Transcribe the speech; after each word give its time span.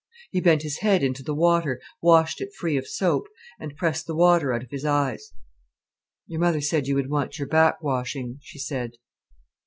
He 0.31 0.41
bent 0.41 0.63
his 0.63 0.79
head 0.79 1.03
into 1.03 1.21
the 1.21 1.35
water, 1.35 1.79
washed 2.01 2.41
it 2.41 2.55
free 2.55 2.75
of 2.75 2.87
soap, 2.87 3.27
and 3.59 3.77
pressed 3.77 4.07
the 4.07 4.15
water 4.15 4.51
out 4.51 4.63
of 4.63 4.71
his 4.71 4.83
eyes. 4.83 5.31
"Your 6.25 6.39
mother 6.41 6.59
said 6.59 6.87
you 6.87 6.95
would 6.95 7.11
want 7.11 7.37
your 7.37 7.47
back 7.47 7.83
washing," 7.83 8.39
she 8.41 8.57
said. 8.57 8.93